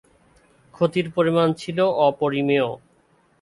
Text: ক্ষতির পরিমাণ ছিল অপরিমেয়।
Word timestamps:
ক্ষতির 0.73 1.07
পরিমাণ 1.11 1.47
ছিল 1.53 1.77
অপরিমেয়। 2.07 2.67